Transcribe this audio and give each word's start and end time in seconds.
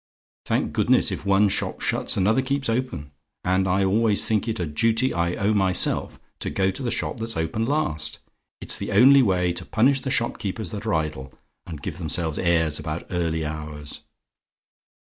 Thank 0.47 0.73
goodness! 0.73 1.11
if 1.11 1.27
one 1.27 1.47
shop 1.47 1.79
shuts, 1.79 2.17
another 2.17 2.41
keeps 2.41 2.69
open; 2.69 3.11
and 3.43 3.67
I 3.67 3.83
always 3.83 4.25
think 4.27 4.47
it 4.47 4.59
a 4.59 4.65
duty 4.65 5.13
I 5.13 5.35
owe 5.35 5.49
to 5.53 5.53
myself 5.53 6.19
to 6.39 6.49
go 6.49 6.71
to 6.71 6.81
the 6.81 6.89
shop 6.89 7.17
that's 7.17 7.37
open 7.37 7.67
last: 7.67 8.17
it's 8.61 8.79
the 8.79 8.93
only 8.93 9.21
way 9.21 9.53
to 9.53 9.63
punish 9.63 10.01
the 10.01 10.09
shopkeepers 10.09 10.71
that 10.71 10.87
are 10.87 10.93
idle, 10.95 11.31
and 11.67 11.83
give 11.83 11.99
themselves 11.99 12.39
airs 12.39 12.79
about 12.79 13.05
early 13.11 13.45
hours. 13.45 14.01